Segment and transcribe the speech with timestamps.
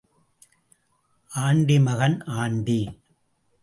[1.31, 2.81] Aunty மகன் aunty.